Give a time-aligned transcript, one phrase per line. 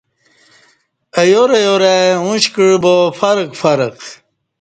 [1.21, 3.95] ایار ایار ای اوݩش کعہ با فرق فرق